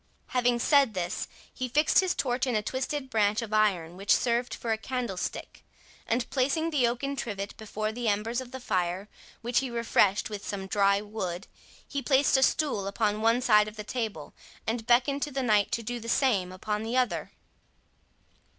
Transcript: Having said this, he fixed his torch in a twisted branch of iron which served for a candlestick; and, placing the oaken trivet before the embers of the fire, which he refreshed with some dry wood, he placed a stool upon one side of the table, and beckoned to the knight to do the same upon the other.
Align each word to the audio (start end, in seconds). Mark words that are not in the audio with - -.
Having 0.29 0.57
said 0.57 0.93
this, 0.95 1.27
he 1.53 1.69
fixed 1.69 1.99
his 1.99 2.15
torch 2.15 2.47
in 2.47 2.55
a 2.55 2.63
twisted 2.63 3.07
branch 3.11 3.43
of 3.43 3.53
iron 3.53 3.95
which 3.97 4.15
served 4.15 4.51
for 4.55 4.71
a 4.71 4.77
candlestick; 4.79 5.63
and, 6.07 6.27
placing 6.31 6.71
the 6.71 6.87
oaken 6.87 7.15
trivet 7.15 7.55
before 7.55 7.91
the 7.91 8.07
embers 8.07 8.41
of 8.41 8.49
the 8.49 8.59
fire, 8.59 9.07
which 9.41 9.59
he 9.59 9.69
refreshed 9.69 10.27
with 10.27 10.43
some 10.43 10.65
dry 10.65 11.01
wood, 11.01 11.45
he 11.87 12.01
placed 12.01 12.35
a 12.35 12.41
stool 12.41 12.87
upon 12.87 13.21
one 13.21 13.41
side 13.41 13.67
of 13.67 13.75
the 13.75 13.83
table, 13.83 14.33
and 14.65 14.87
beckoned 14.87 15.21
to 15.21 15.29
the 15.29 15.43
knight 15.43 15.71
to 15.71 15.83
do 15.83 15.99
the 15.99 16.09
same 16.09 16.51
upon 16.51 16.81
the 16.81 16.97
other. 16.97 17.31